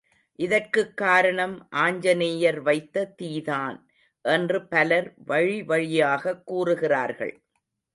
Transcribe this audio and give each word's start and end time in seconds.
இதற்குக் 0.35 0.97
காரணம் 0.97 1.67
ஆஞ்சநேயர் 1.69 2.61
வைத்த 2.61 3.13
தீதான் 3.21 3.79
என்று 4.21 4.67
பலர் 4.67 5.13
வழிவழியாகக் 5.27 6.43
கூறுகிறார்கள். 6.43 7.43